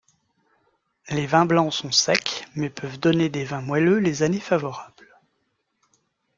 [1.09, 5.15] Les vins blancs sont secs, mais peuvent donner des vins moelleux les années favorables.